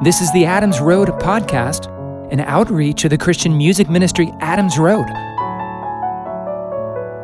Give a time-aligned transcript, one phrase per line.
[0.00, 1.88] This is the Adams Road podcast,
[2.30, 5.06] an outreach of the Christian music ministry Adams Road.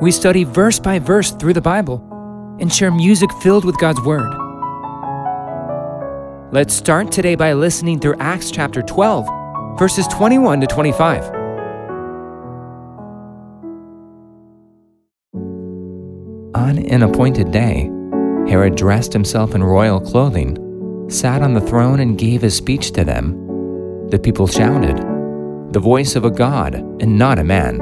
[0.03, 2.03] We study verse by verse through the Bible
[2.59, 4.29] and share music filled with God's Word.
[6.53, 11.31] Let's start today by listening through Acts chapter 12, verses 21 to 25.
[16.57, 17.89] On an appointed day,
[18.49, 20.64] Herod dressed himself in royal clothing
[21.09, 24.09] sat on the throne and gave a speech to them.
[24.11, 24.97] The people shouted,
[25.73, 27.81] The voice of a God and not a man.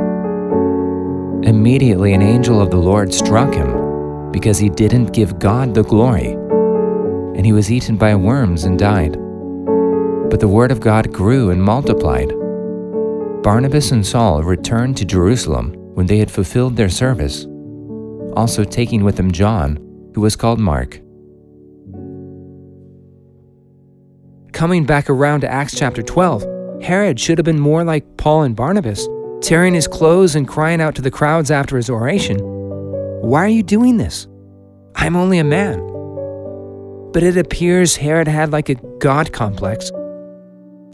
[1.45, 6.33] Immediately, an angel of the Lord struck him because he didn't give God the glory,
[7.37, 9.13] and he was eaten by worms and died.
[10.31, 12.33] But the word of God grew and multiplied.
[13.43, 17.45] Barnabas and Saul returned to Jerusalem when they had fulfilled their service,
[18.35, 19.77] also taking with them John,
[20.15, 21.02] who was called Mark.
[24.53, 28.57] Coming back around to Acts chapter 12, Herod should have been more like Paul and
[28.57, 29.09] Barnabas,
[29.41, 33.63] tearing his clothes and crying out to the crowds after his oration, Why are you
[33.63, 34.27] doing this?
[34.95, 35.79] I'm only a man.
[37.13, 39.91] But it appears Herod had like a God complex.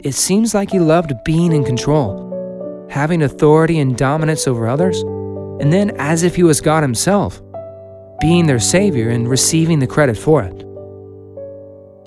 [0.04, 5.00] It seems like he loved being in control, having authority and dominance over others,
[5.60, 7.42] and then, as if he was God himself,
[8.20, 10.64] being their savior and receiving the credit for it.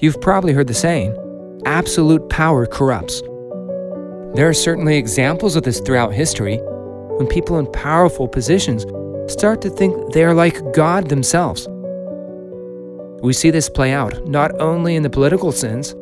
[0.02, 1.16] You've probably heard the saying,
[1.66, 3.22] absolute power corrupts.
[4.34, 6.58] There are certainly examples of this throughout history
[7.18, 8.86] when people in powerful positions
[9.32, 11.68] start to think they are like God themselves.
[13.22, 15.94] We see this play out not only in the political sense,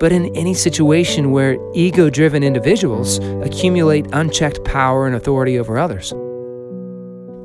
[0.00, 6.12] but in any situation where ego driven individuals accumulate unchecked power and authority over others.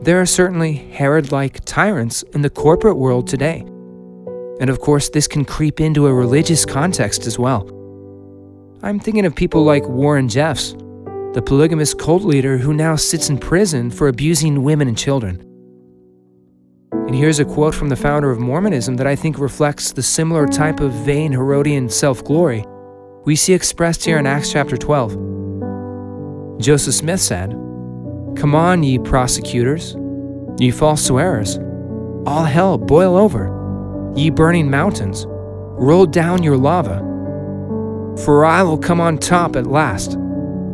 [0.04, 3.66] There are certainly Herod like tyrants in the corporate world today
[4.60, 7.68] and of course, this can creep into a religious context as well.
[8.84, 10.74] I'm thinking of people like Warren Jeffs,
[11.34, 15.42] the polygamous cult leader who now sits in prison for abusing women and children.
[16.92, 20.48] And here's a quote from the founder of Mormonism that I think reflects the similar
[20.48, 22.66] type of vain Herodian self glory
[23.26, 26.60] we see expressed here in Acts chapter 12.
[26.60, 27.50] Joseph Smith said,
[28.38, 29.96] Come on, ye prosecutors,
[30.60, 31.58] ye false swearers,
[32.28, 33.55] all hell boil over
[34.16, 37.00] ye burning mountains, roll down your lava.
[38.24, 40.18] For I will come on top at last.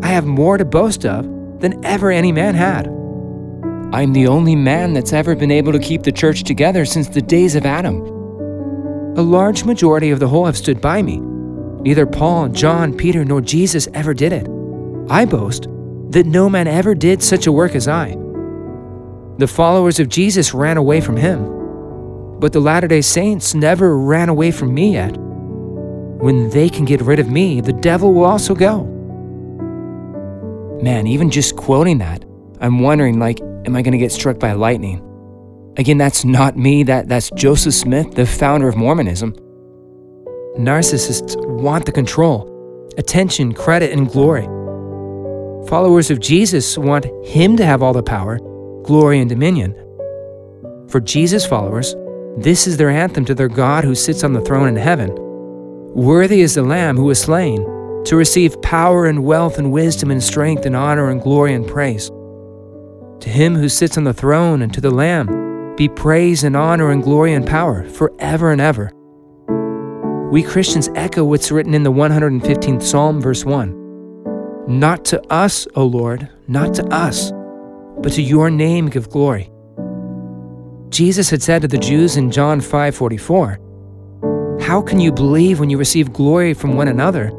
[0.03, 1.25] I have more to boast of
[1.59, 2.87] than ever any man had.
[3.93, 7.21] I'm the only man that's ever been able to keep the church together since the
[7.21, 8.01] days of Adam.
[9.17, 11.19] A large majority of the whole have stood by me.
[11.81, 14.47] Neither Paul, John, Peter, nor Jesus ever did it.
[15.09, 15.63] I boast
[16.11, 18.15] that no man ever did such a work as I.
[19.39, 21.60] The followers of Jesus ran away from him
[22.41, 25.15] but the Latter day Saints never ran away from me yet.
[25.15, 28.83] When they can get rid of me, the devil will also go.
[30.81, 32.25] Man, even just quoting that,
[32.59, 35.07] I'm wondering like, am I going to get struck by lightning?
[35.77, 39.33] Again, that's not me, that, that's Joseph Smith, the founder of Mormonism.
[40.57, 44.45] Narcissists want the control, attention, credit, and glory.
[45.67, 48.39] Followers of Jesus want Him to have all the power,
[48.83, 49.75] glory, and dominion.
[50.89, 51.95] For Jesus followers,
[52.37, 55.13] this is their anthem to their God who sits on the throne in heaven.
[55.93, 57.63] Worthy is the Lamb who was slain
[58.05, 62.09] to receive power and wealth and wisdom and strength and honor and glory and praise.
[63.19, 66.91] To him who sits on the throne and to the Lamb be praise and honor
[66.91, 68.91] and glory and power forever and ever.
[70.31, 74.69] We Christians echo what's written in the 115th Psalm, verse 1.
[74.79, 77.31] Not to us, O Lord, not to us,
[77.99, 79.51] but to your name give glory.
[80.91, 83.59] Jesus had said to the Jews in John 5:44,
[84.59, 87.31] "How can you believe when you receive glory from one another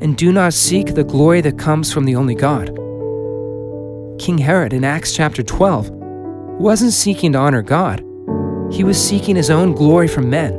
[0.00, 2.70] and do not seek the glory that comes from the only God?"
[4.18, 5.90] King Herod in Acts chapter 12
[6.60, 8.00] wasn't seeking to honor God.
[8.70, 10.56] He was seeking his own glory from men.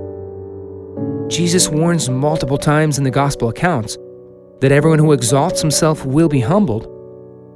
[1.30, 3.98] Jesus warns multiple times in the gospel accounts
[4.60, 6.86] that everyone who exalts himself will be humbled,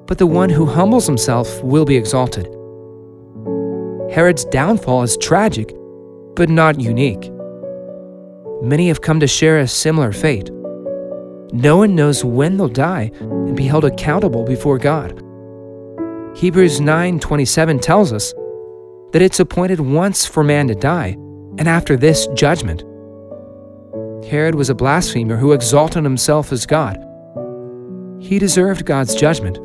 [0.08, 2.48] but the one who humbles himself will be exalted.
[4.19, 5.74] Herod's downfall is tragic,
[6.36, 7.31] but not unique.
[8.62, 10.51] Many have come to share a similar fate.
[11.54, 15.24] No one knows when they'll die and be held accountable before God.
[16.36, 18.33] Hebrews 9:27 tells us
[19.13, 21.15] that it's appointed once for man to die,
[21.57, 22.83] and after this judgment.
[24.25, 26.98] Herod was a blasphemer who exalted himself as God.
[28.19, 29.60] He deserved God's judgment.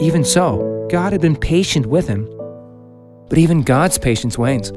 [0.00, 2.26] Even so, God had been patient with him
[3.32, 4.70] but even God's patience wanes.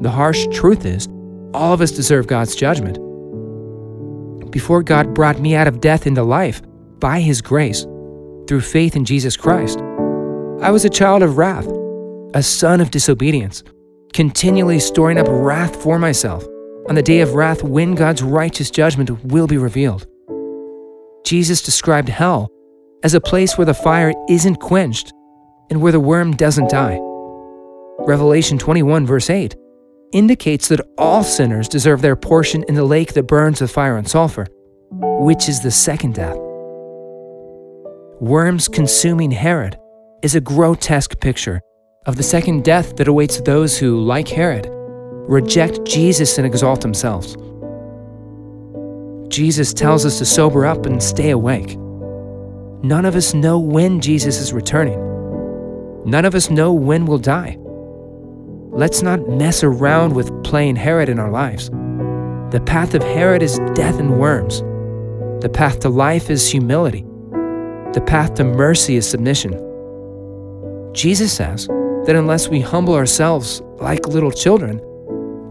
[0.00, 1.06] The harsh truth is,
[1.52, 2.98] all of us deserve God's judgment.
[4.50, 6.62] before God brought me out of death into life
[7.00, 7.82] by His grace
[8.48, 9.78] through faith in Jesus Christ.
[10.62, 11.68] I was a child of wrath,
[12.32, 13.62] a son of disobedience,
[14.14, 16.42] continually storing up wrath for myself
[16.88, 20.06] on the day of wrath when God's righteous judgment will be revealed.
[21.26, 22.48] Jesus described hell
[23.02, 25.12] as a place where the fire isn't quenched
[25.68, 26.98] and where the worm doesn't die.
[28.06, 29.54] Revelation 21, verse 8,
[30.12, 34.08] indicates that all sinners deserve their portion in the lake that burns with fire and
[34.08, 34.46] sulfur,
[34.90, 36.36] which is the second death.
[38.20, 39.78] Worms consuming Herod
[40.22, 41.60] is a grotesque picture
[42.06, 47.36] of the second death that awaits those who, like Herod, reject Jesus and exalt themselves.
[49.28, 51.76] Jesus tells us to sober up and stay awake.
[52.82, 54.98] None of us know when Jesus is returning.
[56.06, 57.58] None of us know when we'll die.
[58.72, 61.70] Let's not mess around with playing Herod in our lives.
[62.50, 64.60] The path of Herod is death and worms.
[65.42, 67.04] The path to life is humility.
[67.94, 69.52] The path to mercy is submission.
[70.92, 74.80] Jesus says that unless we humble ourselves like little children,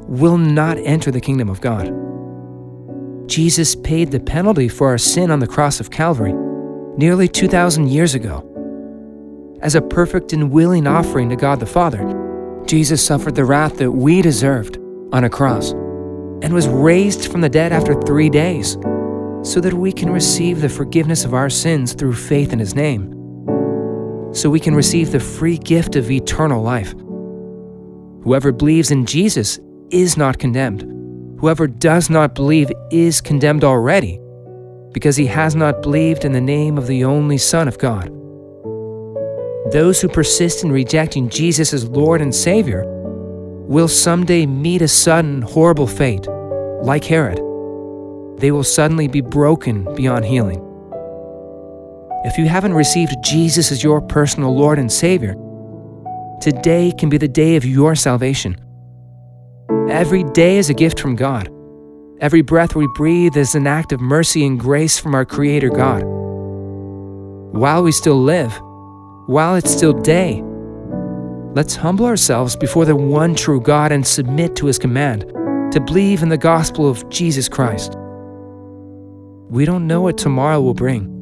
[0.07, 1.93] we'll not enter the kingdom of God.
[3.27, 6.33] Jesus paid the penalty for our sin on the cross of Calvary
[6.97, 8.45] nearly 2,000 years ago.
[9.61, 12.18] As a perfect and willing offering to God the Father,
[12.69, 14.77] Jesus suffered the wrath that we deserved
[15.11, 18.73] on a cross and was raised from the dead after three days
[19.41, 23.11] so that we can receive the forgiveness of our sins through faith in His name,
[24.35, 26.93] so we can receive the free gift of eternal life.
[28.21, 30.83] Whoever believes in Jesus is not condemned.
[31.39, 34.19] Whoever does not believe is condemned already,
[34.91, 38.18] because he has not believed in the name of the only Son of God.
[39.71, 42.85] Those who persist in rejecting Jesus as Lord and Savior
[43.67, 46.27] will someday meet a sudden, horrible fate,
[46.81, 47.37] like Herod.
[48.39, 50.65] They will suddenly be broken beyond healing.
[52.25, 55.35] If you haven't received Jesus as your personal Lord and Savior,
[56.41, 58.57] today can be the day of your salvation.
[59.87, 61.47] Every day is a gift from God.
[62.21, 66.01] Every breath we breathe is an act of mercy and grace from our Creator God.
[67.53, 68.59] While we still live,
[69.29, 70.41] while it's still day.
[71.53, 75.21] Let's humble ourselves before the one true God and submit to his command
[75.71, 77.93] to believe in the gospel of Jesus Christ.
[79.51, 81.15] We don't know what tomorrow will bring.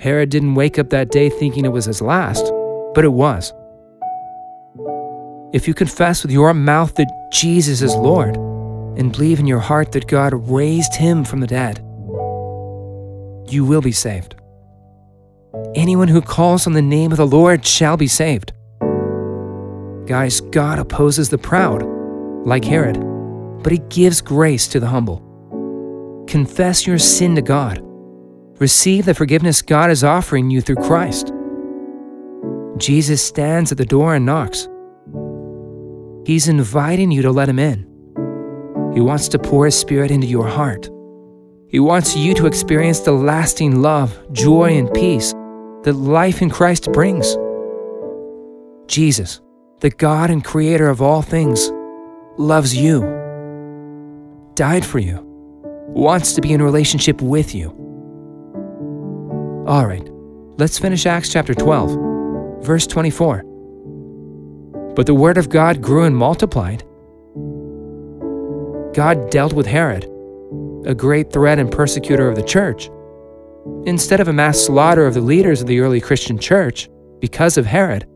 [0.00, 2.52] Herod didn't wake up that day thinking it was his last,
[2.92, 3.52] but it was.
[5.52, 8.34] If you confess with your mouth that Jesus is Lord
[8.98, 11.78] and believe in your heart that God raised him from the dead,
[13.48, 14.34] you will be saved.
[15.74, 18.52] Anyone who calls on the name of the Lord shall be saved.
[20.06, 21.82] Guys, God opposes the proud,
[22.46, 23.00] like Herod,
[23.62, 25.22] but he gives grace to the humble.
[26.28, 27.80] Confess your sin to God.
[28.60, 31.32] Receive the forgiveness God is offering you through Christ.
[32.76, 34.68] Jesus stands at the door and knocks.
[36.24, 37.80] He's inviting you to let him in.
[38.94, 40.88] He wants to pour his spirit into your heart.
[41.68, 45.33] He wants you to experience the lasting love, joy, and peace
[45.84, 47.36] that life in Christ brings.
[48.86, 49.40] Jesus,
[49.80, 51.70] the God and creator of all things,
[52.38, 53.02] loves you,
[54.54, 55.20] died for you,
[55.88, 57.68] wants to be in relationship with you.
[59.66, 60.06] All right,
[60.58, 63.42] let's finish Acts chapter 12, verse 24.
[64.96, 66.82] But the word of God grew and multiplied.
[68.94, 70.04] God dealt with Herod,
[70.86, 72.88] a great threat and persecutor of the church
[73.86, 76.88] Instead of a mass slaughter of the leaders of the early Christian church
[77.20, 78.06] because of Herod,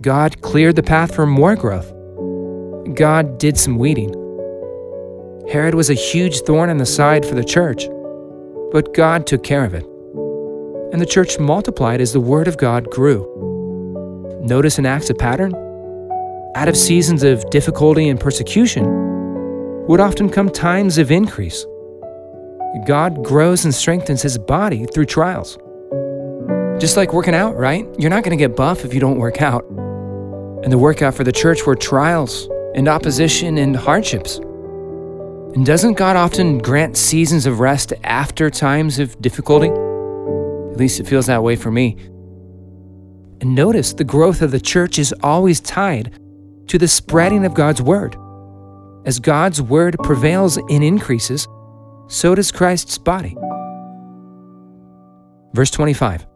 [0.00, 1.92] God cleared the path for more growth.
[2.94, 4.12] God did some weeding.
[5.50, 7.86] Herod was a huge thorn in the side for the church,
[8.72, 9.84] but God took care of it.
[10.92, 13.28] And the church multiplied as the word of God grew.
[14.42, 15.54] Notice an Acts a pattern?
[16.54, 18.84] Out of seasons of difficulty and persecution
[19.86, 21.64] would often come times of increase.
[22.86, 25.58] God grows and strengthens his body through trials.
[26.80, 27.86] Just like working out, right?
[27.98, 29.64] You're not going to get buff if you don't work out.
[30.62, 34.38] And the workout for the church were trials and opposition and hardships.
[34.38, 39.68] And doesn't God often grant seasons of rest after times of difficulty?
[39.68, 41.96] At least it feels that way for me.
[43.42, 46.18] And notice the growth of the church is always tied
[46.68, 48.16] to the spreading of God's word.
[49.04, 51.46] As God's word prevails and increases,
[52.08, 53.36] so does Christ's body.
[55.54, 56.26] Verse 25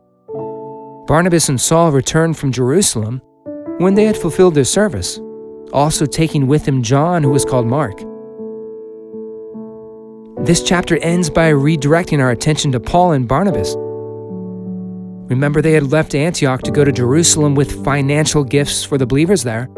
[1.07, 3.21] Barnabas and Saul returned from Jerusalem
[3.79, 5.21] when they had fulfilled their service,
[5.73, 7.99] also taking with them John, who was called Mark.
[10.47, 13.75] this chapter ends by redirecting our attention to Paul and Barnabas.
[15.29, 19.43] Remember, they had left Antioch to go to Jerusalem with financial gifts for the believers
[19.43, 19.69] there.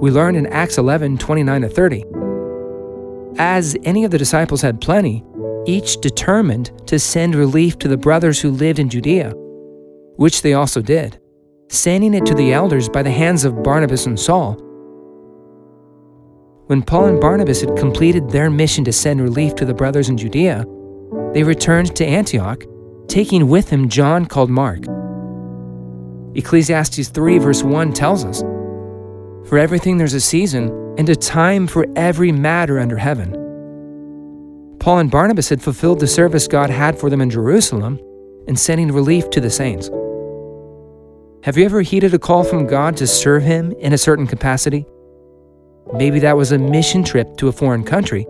[0.00, 2.21] We learn in Acts 11 29 to 30.
[3.38, 5.24] As any of the disciples had plenty,
[5.66, 9.32] each determined to send relief to the brothers who lived in Judea,
[10.16, 11.18] which they also did,
[11.70, 14.54] sending it to the elders by the hands of Barnabas and Saul.
[16.66, 20.18] When Paul and Barnabas had completed their mission to send relief to the brothers in
[20.18, 20.66] Judea,
[21.32, 22.64] they returned to Antioch,
[23.08, 24.84] taking with them John called Mark.
[26.34, 28.42] Ecclesiastes 3, verse 1 tells us
[29.48, 33.42] For everything there's a season and a time for every matter under heaven
[34.82, 38.00] Paul and Barnabas had fulfilled the service God had for them in Jerusalem
[38.48, 39.88] and sending relief to the saints.
[41.44, 44.84] Have you ever heeded a call from God to serve Him in a certain capacity?
[45.92, 48.26] Maybe that was a mission trip to a foreign country.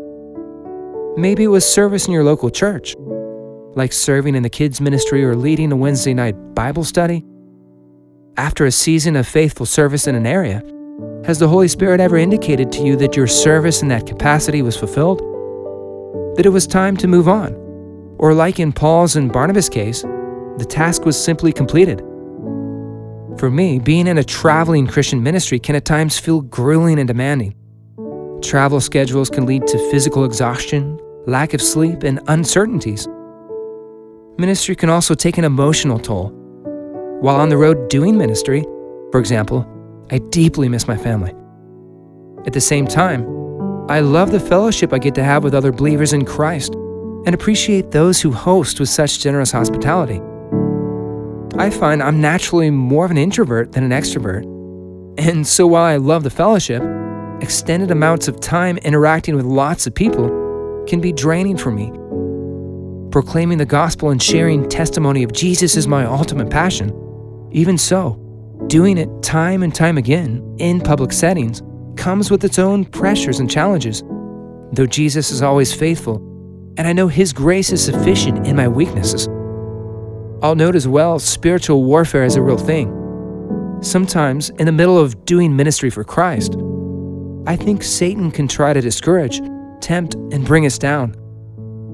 [1.17, 2.97] Maybe it was service in your local church,
[3.75, 7.25] like serving in the kids' ministry or leading a Wednesday night Bible study.
[8.37, 10.63] After a season of faithful service in an area,
[11.27, 14.77] has the Holy Spirit ever indicated to you that your service in that capacity was
[14.77, 15.21] fulfilled?
[16.37, 17.55] that it was time to move on.
[18.19, 22.01] Or, like in Paul's and Barnabas' case, the task was simply completed.
[23.39, 27.55] For me, being in a traveling Christian ministry can at times feel grueling and demanding.
[28.43, 33.09] Travel schedules can lead to physical exhaustion, lack of sleep, and uncertainties.
[34.39, 36.31] Ministry can also take an emotional toll.
[37.21, 38.63] While on the road doing ministry,
[39.11, 39.67] for example,
[40.13, 41.33] I deeply miss my family.
[42.47, 43.23] At the same time,
[43.89, 46.75] I love the fellowship I get to have with other believers in Christ
[47.25, 50.21] and appreciate those who host with such generous hospitality.
[51.57, 54.45] I find I'm naturally more of an introvert than an extrovert.
[55.19, 56.83] And so while I love the fellowship,
[57.41, 61.91] extended amounts of time interacting with lots of people can be draining for me.
[63.11, 66.93] Proclaiming the gospel and sharing testimony of Jesus is my ultimate passion.
[67.51, 68.22] Even so,
[68.73, 71.61] doing it time and time again in public settings
[71.95, 74.03] comes with its own pressures and challenges.
[74.73, 76.17] Though Jesus is always faithful,
[76.79, 79.29] and I know His grace is sufficient in my weaknesses.
[80.43, 83.79] I'll note as well spiritual warfare is a real thing.
[83.83, 86.57] Sometimes, in the middle of doing ministry for Christ,
[87.47, 89.43] I think Satan can try to discourage,
[89.83, 91.15] tempt, and bring us down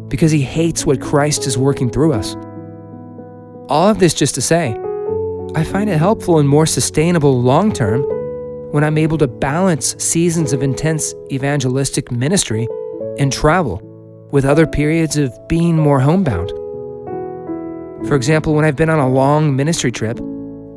[0.06, 2.36] because he hates what Christ is working through us.
[3.68, 4.78] All of this just to say,
[5.54, 8.02] I find it helpful and more sustainable long term
[8.72, 12.68] when I'm able to balance seasons of intense evangelistic ministry
[13.18, 13.80] and travel
[14.30, 16.50] with other periods of being more homebound.
[18.06, 20.20] For example, when I've been on a long ministry trip,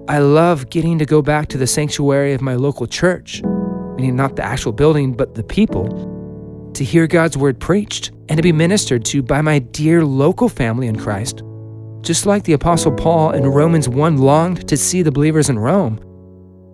[0.08, 3.44] I love getting to go back to the sanctuary of my local church,
[3.98, 8.42] meaning not the actual building, but the people, to hear God's word preached and to
[8.42, 11.44] be ministered to by my dear local family in Christ.
[12.02, 16.00] Just like the Apostle Paul in Romans 1 longed to see the believers in Rome,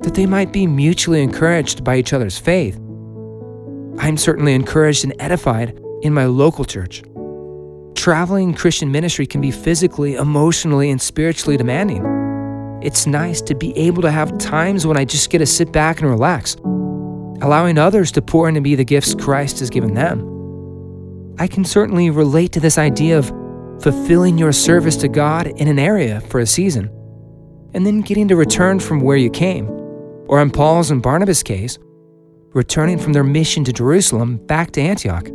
[0.02, 2.78] that they might be mutually encouraged by each other's faith.
[4.00, 7.04] I'm certainly encouraged and edified in my local church.
[7.96, 12.06] Traveling Christian ministry can be physically, emotionally, and spiritually demanding.
[12.82, 16.00] It's nice to be able to have times when I just get to sit back
[16.00, 16.56] and relax,
[17.42, 20.22] allowing others to pour into me the gifts Christ has given them.
[21.38, 23.30] I can certainly relate to this idea of
[23.82, 26.90] fulfilling your service to God in an area for a season,
[27.74, 29.68] and then getting to return from where you came
[30.28, 31.78] or in Paul's and Barnabas' case,
[32.54, 35.26] returning from their mission to Jerusalem back to Antioch.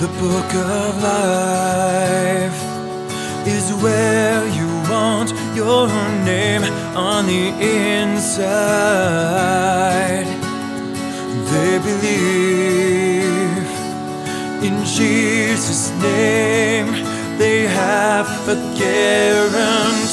[0.00, 2.41] The book of life
[3.62, 5.86] is where you want your
[6.24, 6.62] name
[6.96, 7.46] on the
[7.90, 8.66] inside.
[11.52, 13.66] They believe
[14.68, 16.88] in Jesus' name,
[17.38, 20.12] they have a guarantee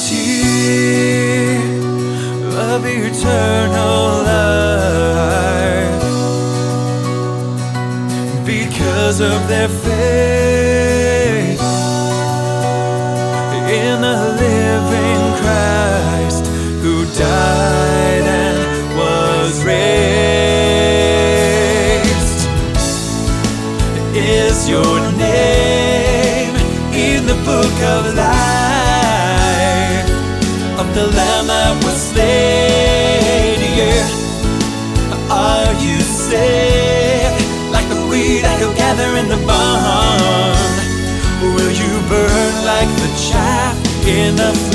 [2.68, 6.00] of eternal life.
[8.46, 10.69] Because of their faith
[17.20, 20.40] died and was raised.
[24.16, 26.56] Is your name
[26.96, 30.08] in the book of life
[30.80, 33.60] of the Lamb that was slain?
[33.80, 34.08] Yeah.
[35.28, 40.56] Are you saved like the weed I could gather in the barn?
[41.54, 43.76] Will you burn like the chaff
[44.08, 44.69] in the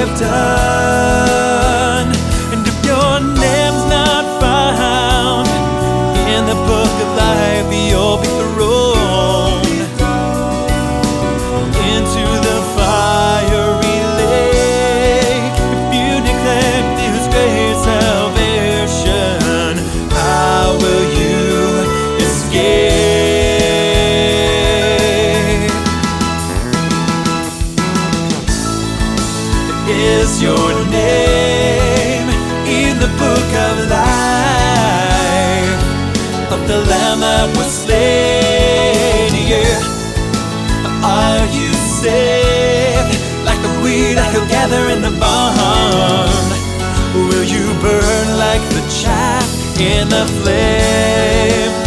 [0.00, 1.29] have done.
[49.80, 51.79] in the flame.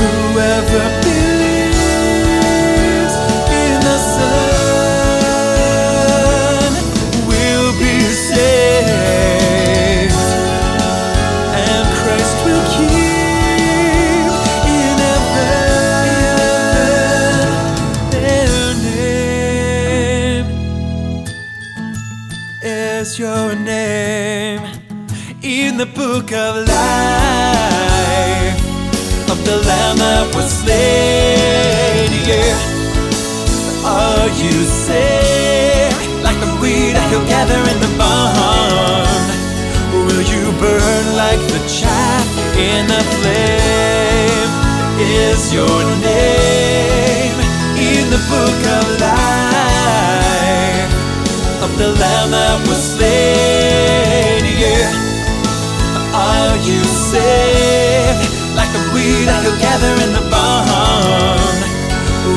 [59.54, 61.58] together in the barn?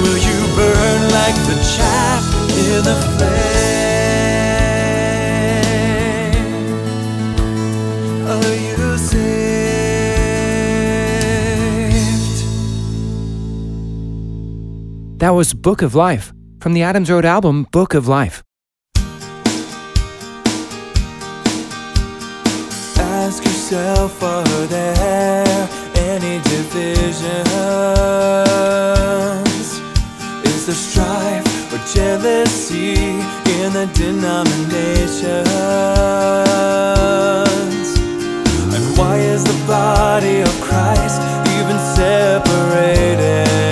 [0.02, 3.56] Will you burn like the chaff in the flame?
[8.32, 9.28] Are you saved?
[15.20, 18.42] That was Book of Life from the Adams Road album Book of Life.
[22.98, 25.75] Ask yourself, are there?
[26.18, 27.22] many divisions?
[30.44, 32.94] Is there strife or jealousy
[33.60, 35.48] in the denominations?
[38.74, 41.20] And why is the body of Christ
[41.58, 43.65] even separated?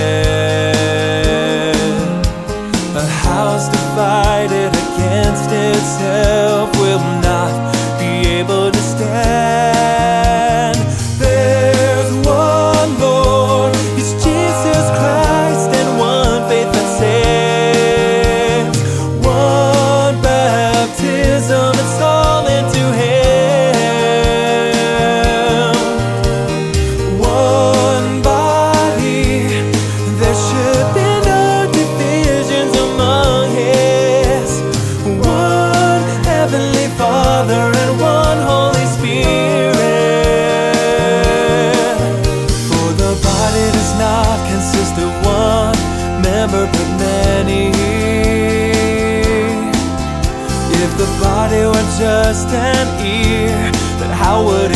[52.34, 53.70] just an ear,
[54.00, 54.73] but how would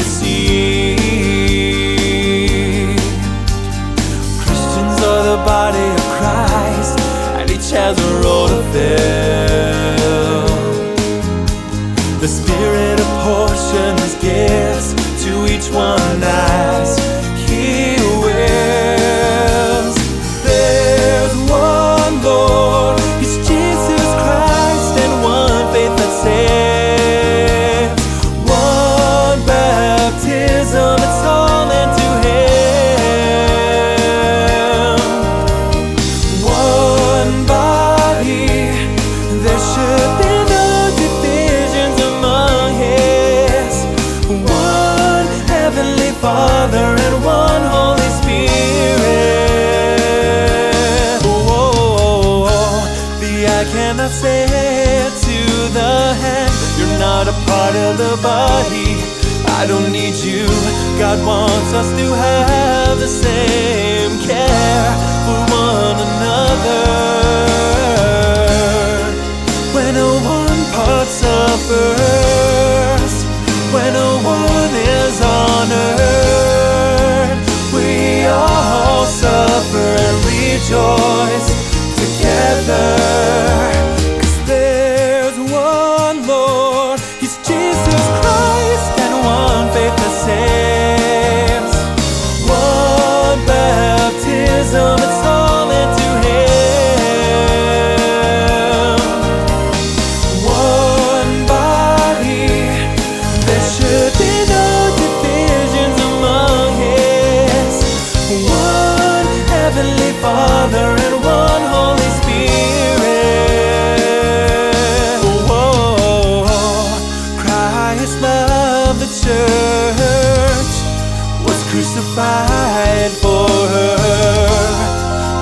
[122.19, 123.97] fight for her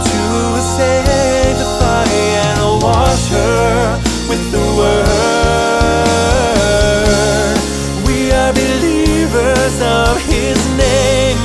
[0.08, 0.20] to
[0.76, 2.04] sanctify
[2.44, 5.06] and wash her with the word.
[8.06, 11.40] We are believers of His name.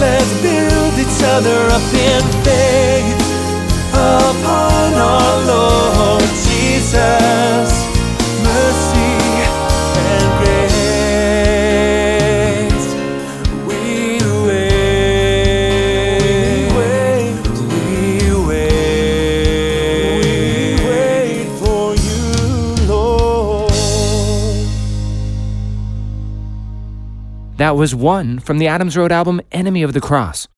[0.00, 2.89] Let's build each other up in faith.
[27.70, 30.48] That was one from the Adams Road album Enemy of the Cross.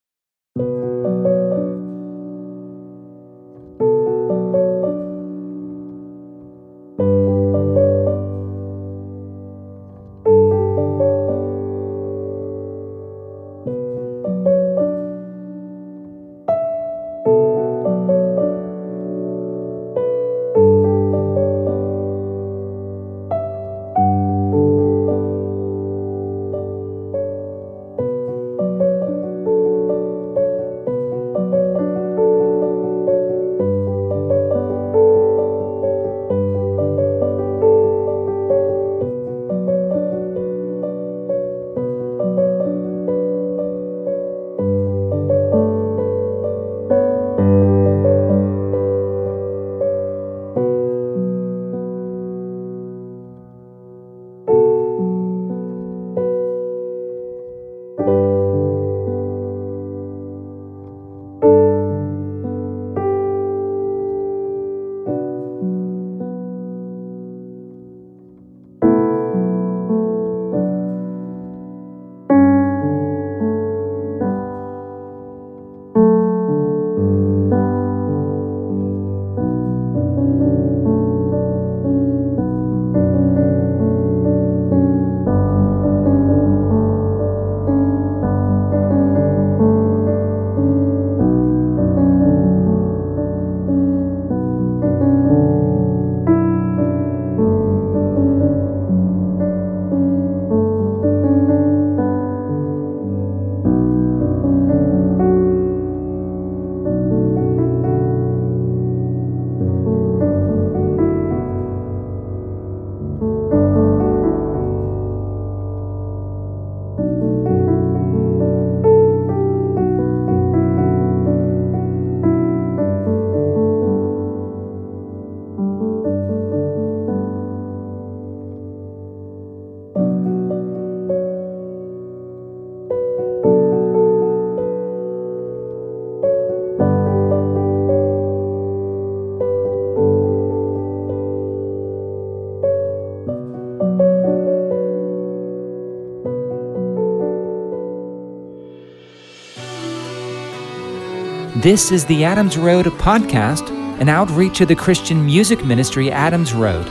[151.62, 153.70] This is the Adams Road podcast,
[154.00, 156.88] an outreach of the Christian music ministry Adams Road.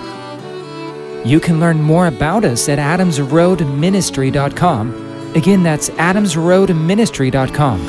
[1.28, 5.34] You can learn more about us at adamsroadministry.com.
[5.36, 7.86] Again, that's adamsroadministry.com.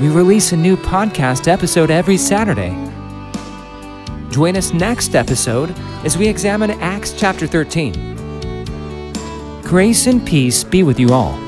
[0.00, 2.70] We release a new podcast episode every Saturday.
[4.30, 5.72] Join us next episode
[6.04, 9.12] as we examine Acts chapter 13.
[9.62, 11.43] Grace and peace be with you all.